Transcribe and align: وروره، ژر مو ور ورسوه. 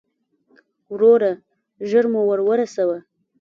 وروره، 0.93 1.31
ژر 1.89 2.05
مو 2.11 2.21
ور 2.29 2.39
ورسوه. 2.47 2.97